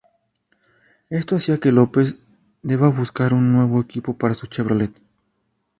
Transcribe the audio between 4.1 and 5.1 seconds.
para su Chevrolet.